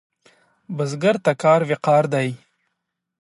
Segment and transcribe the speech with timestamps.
[0.75, 2.29] بزګر ته کار وقار دی